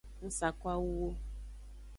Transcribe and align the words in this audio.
Ng 0.23 0.31
sa 0.37 0.47
ko 0.57 0.65
awuwo. 0.75 1.09